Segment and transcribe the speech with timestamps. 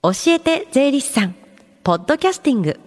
[0.00, 1.34] 教えて税理士さん。
[1.82, 2.78] ポッドキャスティング。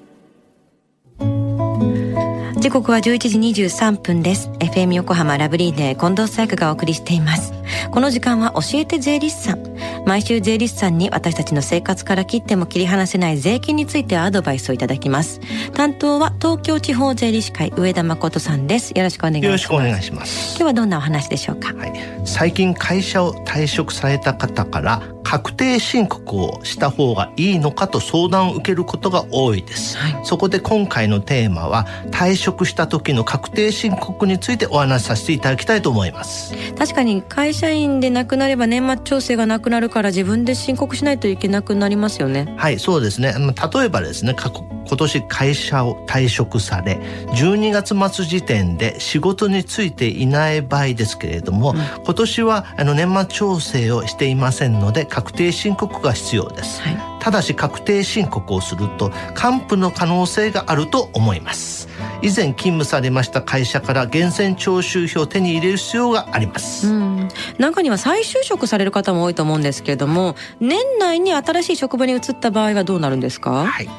[2.61, 4.49] 時刻は11時23分です。
[4.59, 7.51] FM 横浜ラブリーデー近藤紗友香がお送りしています。
[7.91, 9.70] この時間は教えて税理士さん。
[10.11, 15.39] 毎週税理士さんに私たちの生活から切っても切り離せない税金についてアドバイスをいただきます。
[15.73, 18.91] 担当は東京地方税理士会上田誠さんです。
[18.91, 19.45] よろしくお願いします。
[19.45, 20.57] よろしくお願いします。
[20.57, 21.93] 今日はどんなお話でしょうか、はい、
[22.25, 36.53] 最近会社を退職された方から確定申告をした方がいいのかと相談を受けることが多いです、はい、そこで今回のテーマは退職した時の確定申告についてお話しさせていただきたいと思います。
[36.77, 42.53] 確かに会社員で亡くなれば年末調整がなくなるから自分で申告しないといけなくなりますよね。
[42.57, 43.33] はいそうですね。
[43.33, 44.35] 例えばですね
[44.91, 46.95] 今年会社を退職され
[47.35, 61.87] 12月末時点で仕事に就いていない場合ですけれども、うん、今年はあの年末調整をしていませんので確定申告が必要です、はい、ただし確定申告をすると還付の可能性があると思います
[62.21, 73.65] 以前勤務されました会社から源泉徴収票を手に入れる必要があります、うん、中には再就職される方も多いと思うんですけれども年内に新しい職場に移った場合はどうなるんですか？
[73.65, 73.89] はい。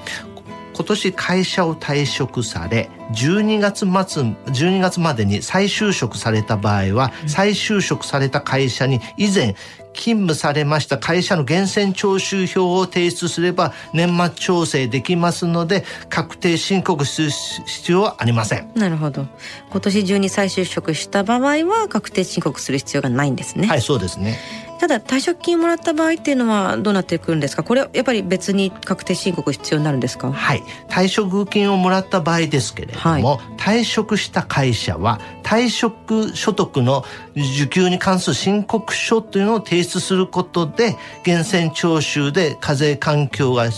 [0.74, 9.54] 今年会社を退職され12月末12月までに再就職された場合は再就職された会社に以前
[9.94, 18.70] 勤務されました会社の源泉徴収票を提出すれば年末調整できますので確定申告する必要はありません。
[18.74, 19.26] なるほど。
[19.70, 23.66] 今年中に再就職した場合は確定申告する必要がないんですね。
[23.66, 24.38] はいそうですね
[24.82, 27.62] ただ退職金をもらった場合っていうのはどうなってくるんですか？
[27.62, 30.32] これはやっぱり別に確定申告必要になるんですか？
[30.32, 30.62] はい。
[30.88, 33.22] 退職金をもらった場合ですけれども、はい、
[33.58, 37.04] 退職した会社は退職所得の
[37.36, 43.68] 受給に関する申告書というのを提出することで源泉徴収で課税環境が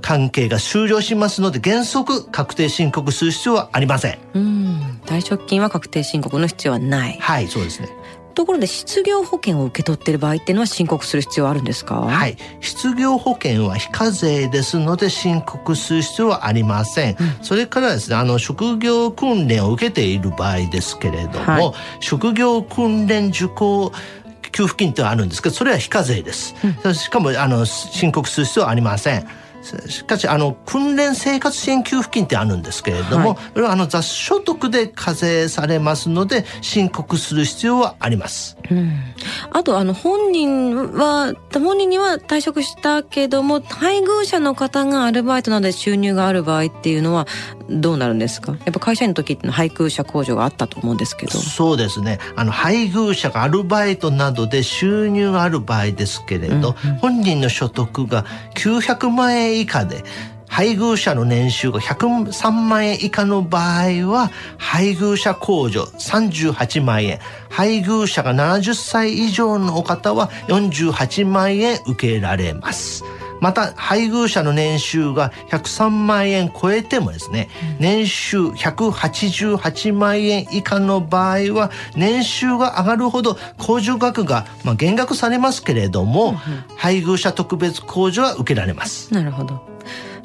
[0.00, 4.18] 関係が終了しますので原則確定申告する必要はありません。
[4.32, 5.00] うん。
[5.04, 7.18] 退職金は確定申告の必要はない。
[7.20, 7.90] はいそうですね
[8.34, 12.00] ところで失業保険を受け取っている場合っていうのは申告する必要はあるんですか？
[12.00, 12.36] はい。
[12.60, 23.92] 失業保険は非課税ですので申告する必要はありません、うん、それからですねあの職業訓練を受けている場合ですけれども、はい、職業訓練受講
[24.52, 29.26] 給付金ってあるんですけどそれは非課税です、うん、しかもあの申告する必要はありません
[29.88, 38.56] しかしあの訓練生活支援給付金ってあるんですけれども、はい、これはあの雑所得で課税されますので申告する必要はあります。
[38.70, 38.92] うん、
[39.50, 47.26] あとあの本人は本人には退職したけども配偶者の方がアルバイトなどで収入がある場合っていうのは
[47.68, 48.52] どうなるんですか？
[48.52, 51.32] やっぱ会社員の時って配偶者控除があったと思うんですけど。
[51.32, 52.18] そうですね。
[52.36, 58.24] あの配偶者がアルバイトなどで収入がある場合ですけれど、うんうん、本人の所得が
[58.54, 60.04] 900万円以下で
[60.54, 67.18] 配偶者の年収が103万円以下の場合は、配偶者控除38万円、
[67.50, 73.02] 配偶者が70歳以上の方は48万円受けられます。
[73.40, 77.48] また配偶者の年収が103万円超えてもですね、
[77.80, 86.36] 年収188万円以下の場合は年収が上がるほど控除額がまあ減額されますけれども、
[86.76, 89.12] 配偶者特別控除は受けられます。
[89.12, 89.73] なるほど。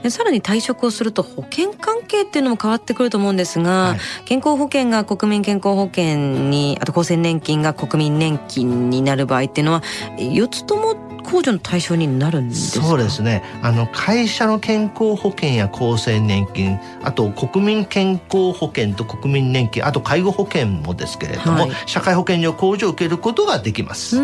[0.04, 9.84] でさらに退職をすると保険関係っていうのも変わってくると思うんですが、はい、健康保険が国民健康保険にあと厚生年金が国民年金になる場合っていうのは
[10.18, 13.44] 4つとも控除の対象になるんですそうですね。
[13.62, 24.18] あの会社の健康保険や厚生年金あと国民健康保険と国民年金あと介護保険もですけれども、はい、社会保険料控除を受けることができます。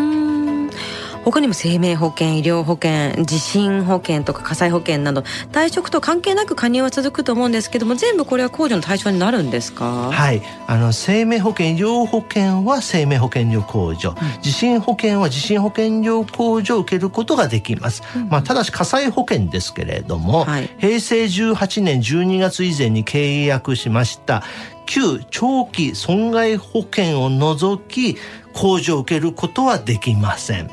[1.26, 10.12] 他にも生命保険医療保険地震保険とか火災保険など退職と関係なく加入は続くと思うんですけども全部これは控除の対象になるんですか？
[10.12, 10.40] はい。
[10.68, 24.44] あの生命保険医療保険は生命保険料控除、うん、地震保険は地震保険料控除を受けることができます、うん、まあ、ただし火災保険ですけれども、はい、平成18年12月以前に契約しました
[24.86, 28.16] 旧長期損害保険を除き
[28.56, 30.70] 控除を受けることはできません。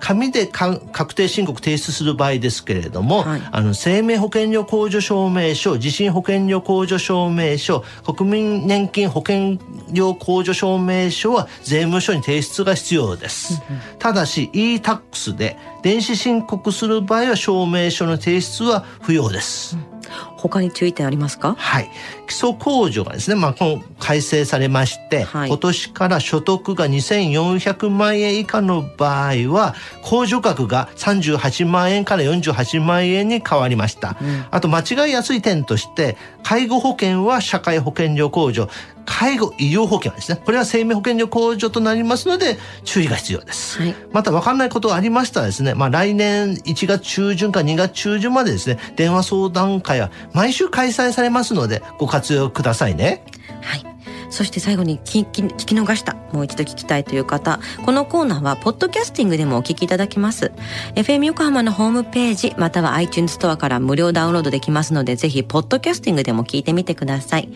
[0.00, 9.58] 紙で確定申告提出する場合ですけれども、はい、あの生命保険料控除証明書、地震保険料控除証明書、国民年金保険
[9.92, 13.60] 料控除証明書は税務署に提出が必要です。
[13.98, 19.76] ただし e-tax で電子申告する場合は証明書の提出は不要です。
[20.38, 21.54] 他に注意点ありますか？
[21.58, 21.90] はい。
[22.26, 34.16] 基礎控除がですね、まあ、この改正されまして、はい今年から所得が2400万円以下の場合は、控除額が38万円から48万円に変わりました。
[34.50, 38.68] あと、間違いやすい点として、介護保険は社会保険料控除、
[39.04, 43.80] 介護医療保険はですね、これは生命保険料控除となりますので、注意が必要です。
[43.80, 53.24] はいまた分かんないことがありましたらですね、まあ来年1月中旬か2月中旬までですね、電話相談会は毎週開催されますので、ご活用くださいね。
[53.60, 53.84] はい。
[54.30, 60.52] そして最後に聞き聞き逃した、もう一度聞きたいという方、このコーナーは、ポッドキャスティングでもお聞きいただきます。
[60.94, 67.48] FM 横浜のホームページ、または iTunes ストアから無料ダウンロードできますので、ぜひ、ポッドキャスティングでも聞いてみてください。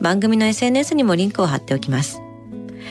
[0.00, 2.20] 番組の SNS にもリンクを貼っておきます。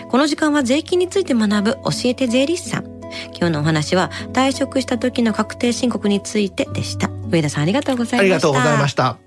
[0.09, 2.85] この時間は税金について学ぶ教えて税理士さん。
[3.33, 7.09] 今日のお話は退職した時の確定申告についてでした。
[7.29, 8.21] 上田さんありがとうございました。
[8.21, 9.26] ありがとうございました。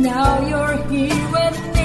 [0.00, 1.79] now you're here with me.